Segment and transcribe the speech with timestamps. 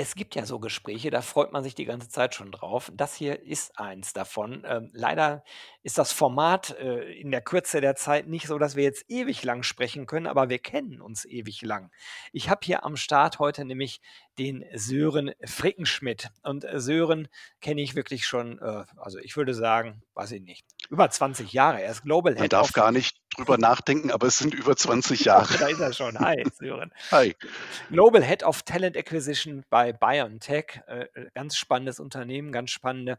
[0.00, 2.92] Es gibt ja so Gespräche, da freut man sich die ganze Zeit schon drauf.
[2.94, 4.64] Das hier ist eins davon.
[4.64, 5.42] Ähm, leider
[5.82, 9.42] ist das Format äh, in der Kürze der Zeit nicht so, dass wir jetzt ewig
[9.42, 11.90] lang sprechen können, aber wir kennen uns ewig lang.
[12.32, 14.00] Ich habe hier am Start heute nämlich
[14.38, 16.30] den Sören Frickenschmidt.
[16.44, 17.26] Und äh, Sören
[17.60, 21.82] kenne ich wirklich schon, äh, also ich würde sagen, weiß ich nicht, über 20 Jahre.
[21.82, 25.24] Er ist Global Man Head darf gar nicht drüber nachdenken, aber es sind über 20
[25.24, 25.56] Jahre.
[25.58, 26.18] da ist er schon.
[26.18, 26.92] Hi, Sören.
[27.10, 27.34] Hi.
[27.90, 30.80] Global Head of Talent Acquisition bei BioNTech.
[30.86, 33.18] Äh, ganz spannendes Unternehmen, ganz spannende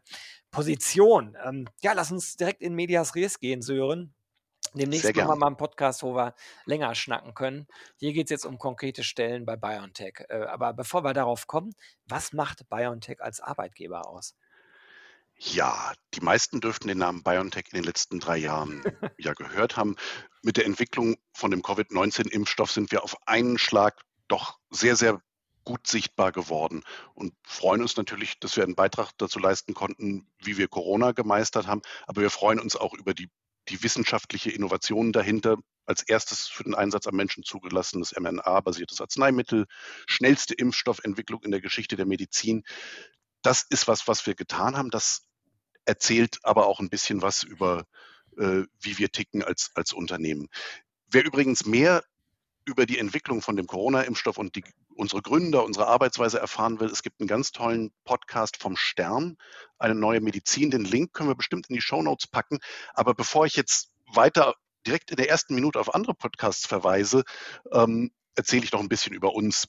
[0.50, 1.36] Position.
[1.44, 4.14] Ähm, ja, lass uns direkt in Medias Res gehen, Sören.
[4.74, 7.66] Demnächst machen wir mal einen Podcast, wo wir länger schnacken können.
[7.96, 10.26] Hier geht es jetzt um konkrete Stellen bei BioNTech.
[10.28, 11.74] Äh, aber bevor wir darauf kommen,
[12.06, 14.36] was macht BioNTech als Arbeitgeber aus?
[15.42, 18.82] Ja, die meisten dürften den Namen BioNTech in den letzten drei Jahren
[19.18, 19.96] ja gehört haben.
[20.42, 25.22] Mit der Entwicklung von dem Covid-19-Impfstoff sind wir auf einen Schlag doch sehr, sehr
[25.64, 26.82] gut sichtbar geworden
[27.14, 31.66] und freuen uns natürlich, dass wir einen Beitrag dazu leisten konnten, wie wir Corona gemeistert
[31.66, 31.80] haben.
[32.06, 33.30] Aber wir freuen uns auch über die,
[33.70, 35.56] die wissenschaftliche Innovation dahinter.
[35.86, 39.66] Als erstes für den Einsatz am Menschen zugelassenes mRNA-basiertes Arzneimittel,
[40.06, 42.62] schnellste Impfstoffentwicklung in der Geschichte der Medizin.
[43.42, 44.90] Das ist was, was wir getan haben.
[44.90, 45.22] Das
[45.84, 47.84] erzählt aber auch ein bisschen was über,
[48.38, 50.48] äh, wie wir ticken als, als Unternehmen.
[51.08, 52.02] Wer übrigens mehr
[52.64, 54.64] über die Entwicklung von dem Corona-Impfstoff und die,
[54.94, 59.36] unsere Gründer, unsere Arbeitsweise erfahren will, es gibt einen ganz tollen Podcast vom Stern,
[59.78, 60.70] eine neue Medizin.
[60.70, 62.58] Den Link können wir bestimmt in die Show Notes packen.
[62.94, 64.54] Aber bevor ich jetzt weiter
[64.86, 67.24] direkt in der ersten Minute auf andere Podcasts verweise,
[67.72, 69.68] ähm, erzähle ich noch ein bisschen über uns.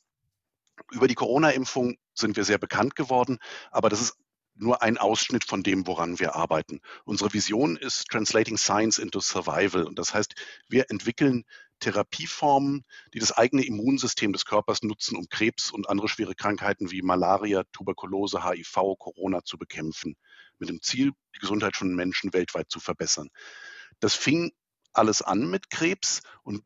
[0.91, 3.39] Über die Corona-Impfung sind wir sehr bekannt geworden,
[3.71, 4.17] aber das ist
[4.61, 6.81] nur ein Ausschnitt von dem, woran wir arbeiten.
[7.03, 9.83] Unsere Vision ist Translating Science into Survival.
[9.83, 10.35] Und das heißt,
[10.67, 11.44] wir entwickeln
[11.79, 17.01] Therapieformen, die das eigene Immunsystem des Körpers nutzen, um Krebs und andere schwere Krankheiten wie
[17.01, 20.16] Malaria, Tuberkulose, HIV, Corona zu bekämpfen,
[20.59, 23.29] mit dem Ziel, die Gesundheit von Menschen weltweit zu verbessern.
[24.00, 24.51] Das fing
[24.94, 26.63] alles an mit Krebs und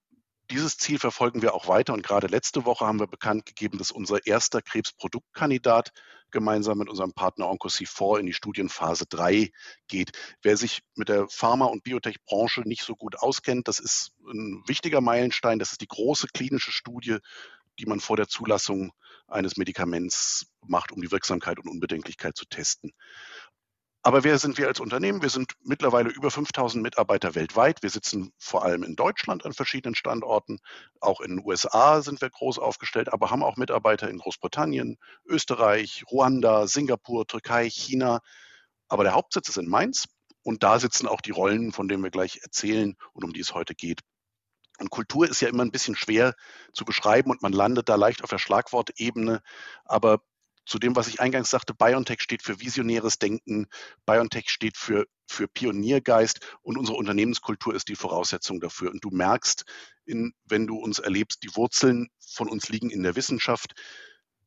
[0.52, 3.92] dieses Ziel verfolgen wir auch weiter und gerade letzte Woche haben wir bekannt gegeben, dass
[3.92, 5.92] unser erster Krebsproduktkandidat
[6.32, 9.52] gemeinsam mit unserem Partner OncoC4 in die Studienphase 3
[9.88, 10.12] geht.
[10.42, 15.02] Wer sich mit der Pharma- und Biotech-Branche nicht so gut auskennt, das ist ein wichtiger
[15.02, 15.60] Meilenstein.
[15.60, 17.18] Das ist die große klinische Studie,
[17.80, 18.92] die man vor der Zulassung
[19.28, 22.92] eines Medikaments macht, um die Wirksamkeit und Unbedenklichkeit zu testen.
[24.06, 25.24] Aber wer sind wir als Unternehmen?
[25.24, 27.82] Wir sind mittlerweile über 5000 Mitarbeiter weltweit.
[27.82, 30.60] Wir sitzen vor allem in Deutschland an verschiedenen Standorten.
[31.00, 36.04] Auch in den USA sind wir groß aufgestellt, aber haben auch Mitarbeiter in Großbritannien, Österreich,
[36.12, 38.20] Ruanda, Singapur, Türkei, China.
[38.90, 40.06] Aber der Hauptsitz ist in Mainz
[40.44, 43.56] und da sitzen auch die Rollen, von denen wir gleich erzählen und um die es
[43.56, 44.02] heute geht.
[44.78, 46.36] Und Kultur ist ja immer ein bisschen schwer
[46.74, 49.42] zu beschreiben und man landet da leicht auf der Schlagwortebene.
[49.84, 50.22] Aber
[50.66, 53.68] zu dem, was ich eingangs sagte, BioNTech steht für visionäres Denken,
[54.06, 58.92] BioNTech steht für, für Pioniergeist und unsere Unternehmenskultur ist die Voraussetzung dafür.
[58.92, 59.66] Und du merkst,
[60.06, 63.74] in, wenn du uns erlebst, die Wurzeln von uns liegen in der Wissenschaft.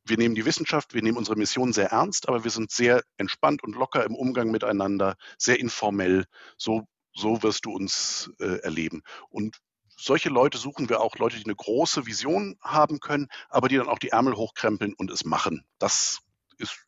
[0.05, 3.63] Wir nehmen die Wissenschaft, wir nehmen unsere Mission sehr ernst, aber wir sind sehr entspannt
[3.63, 6.25] und locker im Umgang miteinander, sehr informell.
[6.57, 9.01] So, so wirst du uns äh, erleben.
[9.29, 9.57] Und
[9.99, 13.89] solche Leute suchen wir auch, Leute, die eine große Vision haben können, aber die dann
[13.89, 15.65] auch die Ärmel hochkrempeln und es machen.
[15.77, 16.19] Das
[16.57, 16.79] ist,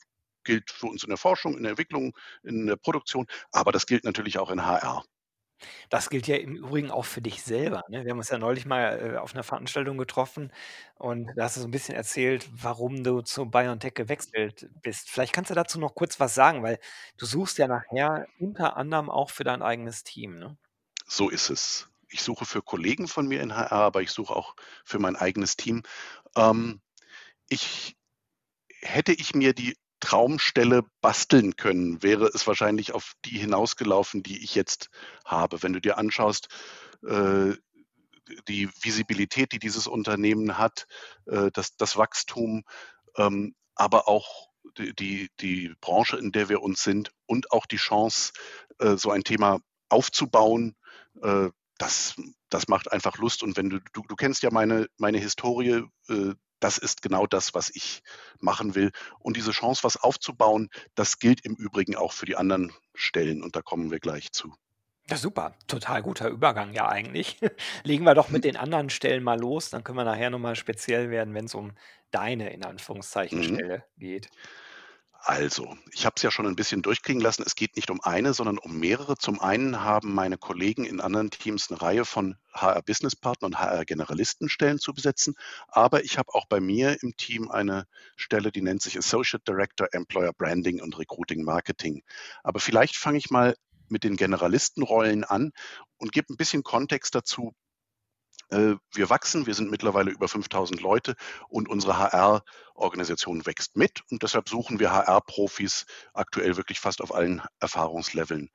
[0.44, 4.06] gilt für uns in der Forschung, in der Entwicklung, in der Produktion, aber das gilt
[4.06, 5.04] natürlich auch in HR.
[5.90, 7.84] Das gilt ja im Übrigen auch für dich selber.
[7.88, 8.04] Ne?
[8.04, 10.52] Wir haben uns ja neulich mal äh, auf einer Veranstaltung getroffen
[10.96, 15.12] und da hast du so ein bisschen erzählt, warum du zu BioNTech gewechselt bist.
[15.12, 16.80] Vielleicht kannst du dazu noch kurz was sagen, weil
[17.18, 20.40] du suchst ja nachher unter anderem auch für dein eigenes Team.
[20.40, 20.58] Ne?
[21.06, 24.56] So ist es ich suche für Kollegen von mir in HR, aber ich suche auch
[24.86, 25.84] für mein eigenes Team.
[26.36, 26.82] Ähm,
[27.50, 27.96] ich
[28.82, 34.56] hätte ich mir die Traumstelle basteln können, wäre es wahrscheinlich auf die hinausgelaufen, die ich
[34.56, 34.90] jetzt
[35.24, 35.62] habe.
[35.62, 36.48] Wenn du dir anschaust,
[37.08, 37.54] äh,
[38.48, 40.88] die Visibilität, die dieses Unternehmen hat,
[41.28, 42.64] äh, das, das Wachstum,
[43.16, 48.32] ähm, aber auch die, die, Branche, in der wir uns sind und auch die Chance,
[48.80, 49.60] äh, so ein Thema
[49.90, 50.76] aufzubauen,
[51.82, 52.16] das,
[52.50, 53.44] das macht einfach Lust.
[53.44, 57.54] Und wenn du, du, du kennst ja meine, meine Historie, äh, das ist genau das,
[57.56, 58.02] was ich
[58.40, 58.92] machen will.
[59.20, 63.56] Und diese Chance, was aufzubauen, das gilt im Übrigen auch für die anderen Stellen und
[63.56, 64.54] da kommen wir gleich zu.
[65.10, 65.56] Ja, super.
[65.68, 67.38] Total guter Übergang ja eigentlich.
[67.84, 70.56] Legen wir doch mit den anderen Stellen mal los, dann können wir nachher noch mal
[70.56, 71.74] speziell werden, wenn es um
[72.12, 73.44] deine in Anführungszeichen Mhm.
[73.44, 74.30] Stelle geht.
[75.24, 77.44] Also, ich habe es ja schon ein bisschen durchklingen lassen.
[77.46, 79.18] Es geht nicht um eine, sondern um mehrere.
[79.18, 84.96] Zum einen haben meine Kollegen in anderen Teams eine Reihe von HR-Business-Partner und HR-Generalistenstellen zu
[84.96, 85.36] besetzen.
[85.68, 87.86] Aber ich habe auch bei mir im Team eine
[88.16, 92.02] Stelle, die nennt sich Associate Director Employer Branding und Recruiting Marketing.
[92.42, 93.56] Aber vielleicht fange ich mal
[93.90, 95.52] mit den Generalistenrollen an
[95.98, 97.54] und gebe ein bisschen Kontext dazu,
[98.52, 101.16] wir wachsen, wir sind mittlerweile über 5000 Leute
[101.48, 107.42] und unsere HR-Organisation wächst mit und deshalb suchen wir HR-Profis aktuell wirklich fast auf allen
[107.60, 108.50] Erfahrungsleveln.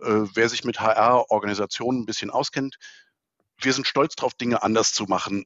[0.00, 2.76] Äh, wer sich mit HR-Organisationen ein bisschen auskennt,
[3.58, 5.44] wir sind stolz darauf, Dinge anders zu machen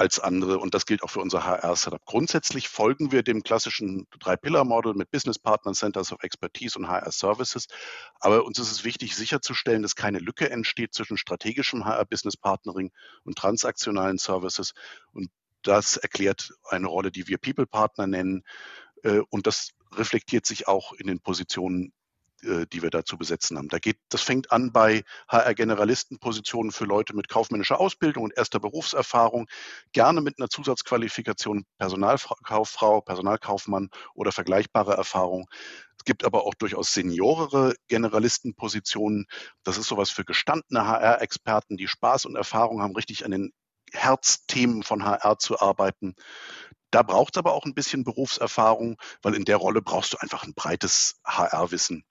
[0.00, 2.02] als andere und das gilt auch für unser HR-Setup.
[2.06, 7.66] Grundsätzlich folgen wir dem klassischen Drei-Pillar-Model mit Business-Partnern, Centers of Expertise und HR-Services.
[8.18, 12.92] Aber uns ist es wichtig, sicherzustellen, dass keine Lücke entsteht zwischen strategischem HR-Business-Partnering
[13.24, 14.72] und transaktionalen Services.
[15.12, 15.28] Und
[15.62, 18.42] das erklärt eine Rolle, die wir People-Partner nennen.
[19.02, 21.92] Äh, und das reflektiert sich auch in den Positionen
[22.42, 23.68] die wir da zu besetzen haben.
[23.68, 29.48] Da geht, das fängt an bei HR-Generalistenpositionen für Leute mit kaufmännischer Ausbildung und erster Berufserfahrung,
[29.92, 35.48] gerne mit einer Zusatzqualifikation Personalkauffrau, Personalkaufmann oder vergleichbare Erfahrung.
[35.98, 39.26] Es gibt aber auch durchaus seniorere Generalistenpositionen.
[39.64, 43.52] Das ist sowas für gestandene HR-Experten, die Spaß und Erfahrung haben, richtig an den
[43.92, 46.14] Herzthemen von HR zu arbeiten.
[46.90, 50.44] Da braucht es aber auch ein bisschen Berufserfahrung, weil in der Rolle brauchst du einfach
[50.44, 52.04] ein breites HR-Wissen.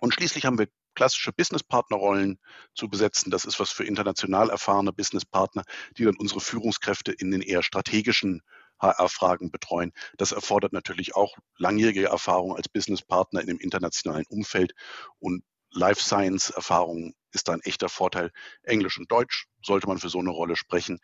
[0.00, 2.38] Und schließlich haben wir klassische Businesspartnerrollen
[2.74, 3.30] zu besetzen.
[3.30, 5.64] Das ist was für international erfahrene Businesspartner,
[5.96, 8.42] die dann unsere Führungskräfte in den eher strategischen
[8.80, 9.92] HR-Fragen betreuen.
[10.16, 14.74] Das erfordert natürlich auch langjährige Erfahrung als Businesspartner in dem internationalen Umfeld
[15.18, 18.30] und Life Science Erfahrung ist da ein echter Vorteil.
[18.62, 21.00] Englisch und Deutsch sollte man für so eine Rolle sprechen.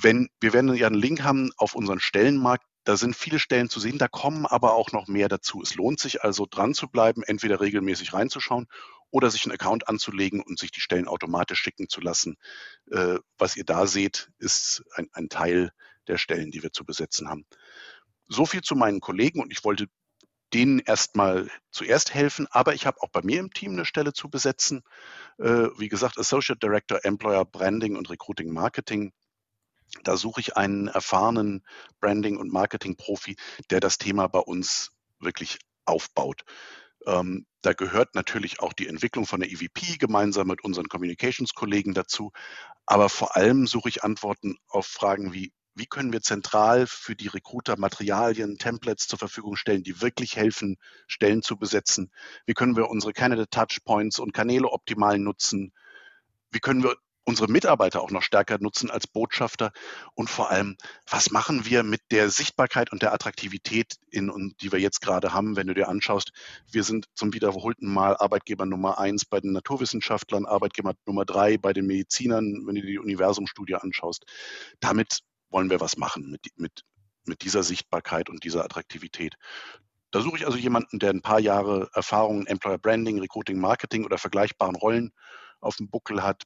[0.00, 3.80] Wenn, wir werden ja einen Link haben auf unseren Stellenmarkt, da sind viele Stellen zu
[3.80, 5.62] sehen, da kommen aber auch noch mehr dazu.
[5.62, 8.66] Es lohnt sich also dran zu bleiben, entweder regelmäßig reinzuschauen
[9.10, 12.36] oder sich einen Account anzulegen und sich die Stellen automatisch schicken zu lassen.
[12.90, 15.72] Äh, was ihr da seht, ist ein, ein Teil
[16.06, 17.44] der Stellen, die wir zu besetzen haben.
[18.28, 19.86] So viel zu meinen Kollegen und ich wollte
[20.52, 24.28] denen erstmal zuerst helfen, aber ich habe auch bei mir im Team eine Stelle zu
[24.28, 24.82] besetzen.
[25.38, 29.12] Äh, wie gesagt, Associate Director Employer Branding und Recruiting Marketing.
[30.04, 31.64] Da suche ich einen erfahrenen
[32.00, 33.36] Branding- und Marketing-Profi,
[33.70, 36.44] der das Thema bei uns wirklich aufbaut.
[37.06, 42.32] Ähm, da gehört natürlich auch die Entwicklung von der EVP gemeinsam mit unseren Communications-Kollegen dazu.
[42.86, 47.28] Aber vor allem suche ich Antworten auf Fragen wie, wie können wir zentral für die
[47.28, 50.76] Recruiter Materialien, Templates zur Verfügung stellen, die wirklich helfen,
[51.06, 52.10] Stellen zu besetzen?
[52.46, 55.72] Wie können wir unsere Candidate Touchpoints und Kanäle optimal nutzen?
[56.50, 59.72] Wie können wir unsere Mitarbeiter auch noch stärker nutzen als Botschafter
[60.14, 60.76] und vor allem,
[61.08, 65.56] was machen wir mit der Sichtbarkeit und der Attraktivität, in, die wir jetzt gerade haben,
[65.56, 66.32] wenn du dir anschaust,
[66.70, 71.72] wir sind zum wiederholten Mal Arbeitgeber Nummer eins bei den Naturwissenschaftlern, Arbeitgeber Nummer drei bei
[71.72, 74.24] den Medizinern, wenn du dir die Universumstudie anschaust.
[74.80, 75.20] Damit
[75.50, 76.82] wollen wir was machen mit, mit,
[77.26, 79.36] mit dieser Sichtbarkeit und dieser Attraktivität.
[80.10, 84.04] Da suche ich also jemanden, der ein paar Jahre Erfahrung in Employer Branding, Recruiting, Marketing
[84.04, 85.12] oder vergleichbaren Rollen
[85.60, 86.44] auf dem Buckel hat,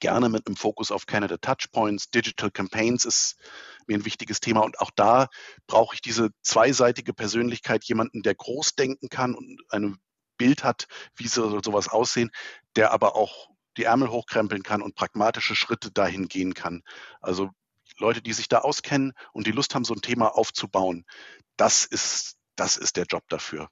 [0.00, 2.10] gerne mit einem Fokus auf Canada Touchpoints.
[2.10, 3.36] Digital Campaigns ist
[3.86, 5.28] mir ein wichtiges Thema und auch da
[5.66, 9.96] brauche ich diese zweiseitige Persönlichkeit, jemanden, der groß denken kann und ein
[10.38, 12.30] Bild hat, wie soll sowas aussehen,
[12.74, 16.82] der aber auch die Ärmel hochkrempeln kann und pragmatische Schritte dahin gehen kann.
[17.20, 17.50] Also
[17.98, 21.04] Leute, die sich da auskennen und die Lust haben, so ein Thema aufzubauen,
[21.56, 23.68] das ist, das ist der Job dafür.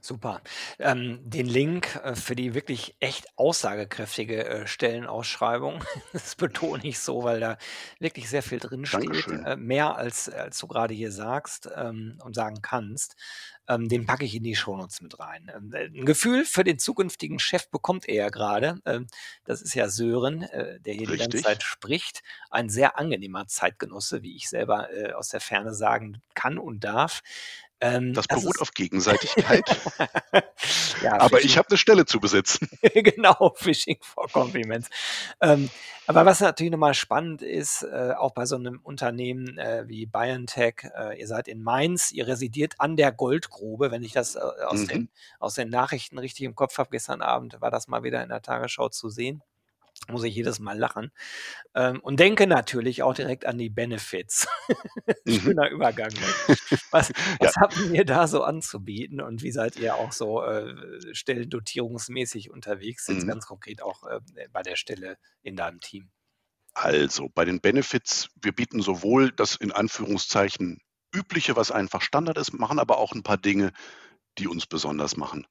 [0.00, 0.40] Super.
[0.78, 7.24] Ähm, den Link äh, für die wirklich echt aussagekräftige äh, Stellenausschreibung, das betone ich so,
[7.24, 7.58] weil da
[7.98, 9.44] wirklich sehr viel drin steht, Dankeschön.
[9.44, 13.16] äh, mehr als, als du gerade hier sagst ähm, und sagen kannst.
[13.68, 15.52] Ähm, den packe ich in die Shownotes mit rein.
[15.54, 18.80] Ähm, äh, ein Gefühl für den zukünftigen Chef bekommt er ja gerade.
[18.86, 19.06] Ähm,
[19.44, 21.44] das ist ja Sören, äh, der hier die ganze Richtig.
[21.44, 22.22] Zeit spricht.
[22.50, 27.20] Ein sehr angenehmer Zeitgenosse, wie ich selber äh, aus der Ferne sagen kann und darf.
[27.80, 29.64] Ähm, Das das beruht ist auf Gegenseitigkeit.
[31.02, 32.68] ja, Aber ich habe eine Stelle zu besetzen.
[32.94, 34.88] genau, Phishing for Compliments.
[35.40, 35.70] Ähm,
[36.06, 40.88] aber was natürlich nochmal spannend ist, äh, auch bei so einem Unternehmen äh, wie BioNTech,
[40.96, 44.80] äh, ihr seid in Mainz, ihr residiert an der Goldgrube, wenn ich das äh, aus,
[44.80, 44.86] Mhm.
[44.88, 45.08] den,
[45.38, 46.90] aus den Nachrichten richtig im Kopf habe.
[46.90, 49.42] Gestern Abend war das mal wieder in der Tagesschau zu sehen.
[50.08, 51.10] Muss ich jedes Mal lachen.
[51.74, 54.48] Ähm, und denke natürlich auch direkt an die Benefits.
[55.24, 55.40] Mhm.
[55.40, 56.12] Schöner Übergang.
[56.12, 56.34] Ne?
[56.90, 57.50] Was, Ja.
[57.50, 60.74] was habt ihr da so anzubieten und wie seid ihr auch so äh,
[61.14, 63.28] stellendotierungsmäßig unterwegs, jetzt Mhm.
[63.28, 64.20] ganz konkret auch äh,
[64.52, 66.10] bei der Stelle in deinem Team?
[66.74, 70.80] Also, bei den Benefits, wir bieten sowohl das in Anführungszeichen
[71.14, 73.72] Übliche, was einfach Standard ist, machen aber auch ein paar Dinge,
[74.38, 75.46] die uns besonders machen.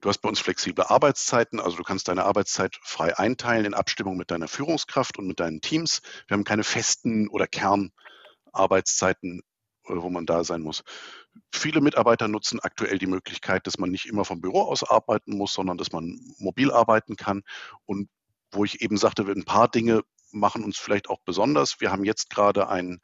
[0.00, 4.16] Du hast bei uns flexible Arbeitszeiten, also du kannst deine Arbeitszeit frei einteilen in Abstimmung
[4.16, 6.02] mit deiner Führungskraft und mit deinen Teams.
[6.26, 9.40] Wir haben keine festen oder Kernarbeitszeiten,
[9.86, 10.82] äh, wo man da sein muss.
[11.52, 15.52] Viele Mitarbeiter nutzen aktuell die Möglichkeit, dass man nicht immer vom Büro aus arbeiten muss,
[15.52, 17.42] sondern dass man mobil arbeiten kann.
[17.84, 18.08] Und
[18.50, 21.80] wo ich eben sagte, ein paar Dinge machen uns vielleicht auch besonders.
[21.80, 23.00] Wir haben jetzt gerade ein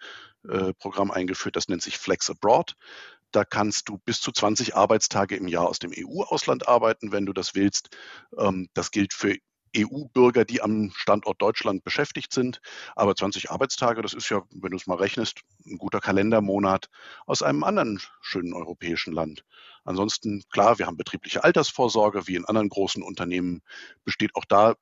[0.49, 2.75] äh, Programm eingeführt, das nennt sich Flex Abroad.
[3.33, 7.33] Da kannst du bis zu 20 Arbeitstage im Jahr aus dem EU-Ausland arbeiten, wenn du
[7.33, 7.89] das willst.
[8.39, 9.37] Ähm, das gilt für
[9.77, 12.61] EU-Bürger, die am Standort Deutschland beschäftigt sind.
[12.95, 16.89] Aber 20 Arbeitstage, das ist ja, wenn du es mal rechnest, ein guter Kalendermonat
[17.27, 19.45] aus einem anderen schönen europäischen Land.
[19.85, 23.63] Ansonsten, klar, wir haben betriebliche Altersvorsorge, wie in anderen großen Unternehmen
[24.05, 24.75] besteht auch da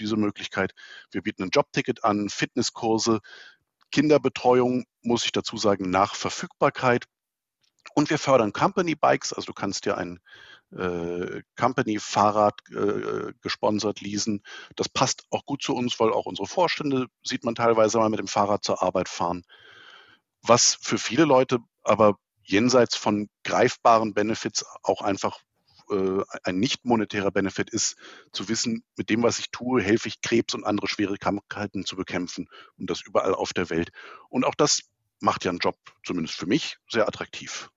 [0.00, 0.72] diese Möglichkeit.
[1.10, 3.20] Wir bieten ein Jobticket an, Fitnesskurse,
[3.92, 7.06] Kinderbetreuung, muss ich dazu sagen, nach Verfügbarkeit.
[7.94, 10.20] Und wir fördern Company Bikes, also du kannst dir ein
[10.72, 14.42] äh, Company-Fahrrad äh, gesponsert leasen.
[14.76, 18.20] Das passt auch gut zu uns, weil auch unsere Vorstände sieht man teilweise mal mit
[18.20, 19.42] dem Fahrrad zur Arbeit fahren.
[20.42, 25.40] Was für viele Leute aber jenseits von greifbaren Benefits auch einfach
[25.90, 27.96] äh, ein nicht monetärer Benefit ist,
[28.32, 31.96] zu wissen, mit dem, was ich tue, helfe ich Krebs und andere schwere Krankheiten zu
[31.96, 33.90] bekämpfen und das überall auf der Welt.
[34.28, 34.82] Und auch das
[35.20, 37.70] macht ja einen Job, zumindest für mich, sehr attraktiv.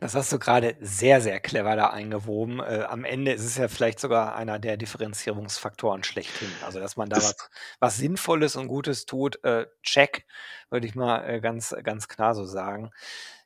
[0.00, 2.60] Das hast du gerade sehr, sehr clever da eingewoben.
[2.60, 6.50] Äh, am Ende ist es ja vielleicht sogar einer der Differenzierungsfaktoren schlechthin.
[6.64, 7.50] Also, dass man da Das, was,
[7.80, 10.26] was Sinnvolles und Gutes tut, äh, check,
[10.70, 12.90] würde ich mal äh, ganz, ganz klar so sagen.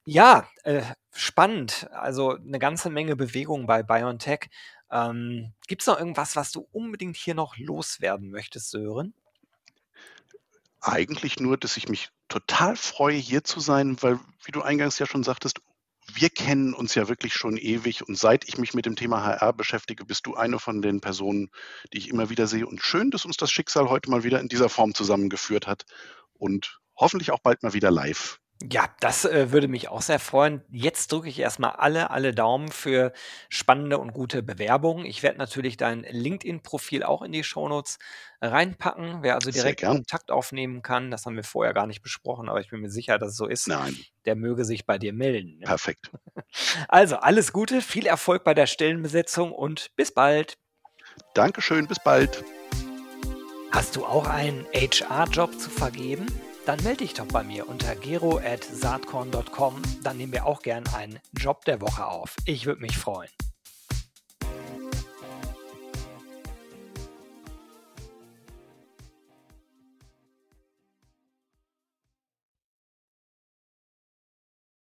[0.04, 0.82] Ja, äh,
[1.12, 1.88] spannend.
[1.92, 4.48] Also eine ganze Menge Bewegung bei BioNTech.
[4.90, 9.14] Ähm, Gibt es noch irgendwas, was du unbedingt hier noch loswerden möchtest, Sören?
[10.80, 15.06] eigentlich nur, dass ich mich total freue, hier zu sein, weil, wie du eingangs ja
[15.06, 15.60] schon sagtest,
[16.14, 19.52] wir kennen uns ja wirklich schon ewig und seit ich mich mit dem Thema HR
[19.52, 21.50] beschäftige, bist du eine von den Personen,
[21.92, 22.66] die ich immer wieder sehe.
[22.66, 25.84] Und schön, dass uns das Schicksal heute mal wieder in dieser Form zusammengeführt hat
[26.34, 28.39] und hoffentlich auch bald mal wieder live.
[28.62, 30.62] Ja, das äh, würde mich auch sehr freuen.
[30.70, 33.12] Jetzt drücke ich erstmal alle, alle Daumen für
[33.48, 35.06] spannende und gute Bewerbungen.
[35.06, 37.98] Ich werde natürlich dein LinkedIn-Profil auch in die Shownotes
[38.42, 39.22] reinpacken.
[39.22, 39.96] Wer also Sehr direkt gern.
[39.96, 43.18] Kontakt aufnehmen kann, das haben wir vorher gar nicht besprochen, aber ich bin mir sicher,
[43.18, 45.58] dass es so ist, Nein, der möge sich bei dir melden.
[45.58, 45.66] Ne?
[45.66, 46.10] perfekt.
[46.88, 50.58] Also alles Gute, viel Erfolg bei der Stellenbesetzung und bis bald.
[51.34, 52.44] Dankeschön, bis bald.
[53.70, 56.26] Hast du auch einen HR-Job zu vergeben?
[56.70, 59.82] Dann melde dich doch bei mir unter gero.saatkorn.com.
[60.04, 62.36] Dann nehmen wir auch gern einen Job der Woche auf.
[62.44, 63.28] Ich würde mich freuen.